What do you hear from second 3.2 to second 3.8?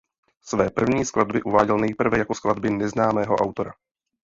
autora.